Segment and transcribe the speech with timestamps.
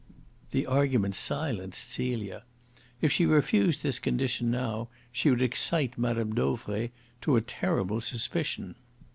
[0.49, 2.41] The argument silenced Celia.
[3.01, 6.33] If she refused this condition now she would excite Mme.
[6.33, 6.89] Dauvray
[7.21, 8.73] to a terrible suspicion.